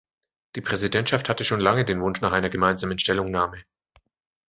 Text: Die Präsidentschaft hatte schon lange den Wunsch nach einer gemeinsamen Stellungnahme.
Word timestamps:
Die 0.55 0.61
Präsidentschaft 0.61 1.29
hatte 1.29 1.45
schon 1.45 1.59
lange 1.59 1.85
den 1.85 2.01
Wunsch 2.01 2.21
nach 2.21 2.31
einer 2.31 2.49
gemeinsamen 2.49 2.97
Stellungnahme. 2.97 3.61